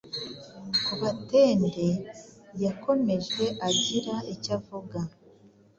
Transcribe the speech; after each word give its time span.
Kabatende 0.85 1.85
yakomeje 2.63 3.45
agira 3.67 4.15
icyo 4.33 4.53
avga 4.57 5.01